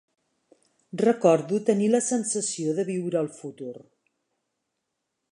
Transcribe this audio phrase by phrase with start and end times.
[1.07, 3.75] Recordo tenir la sensació de viure el futur.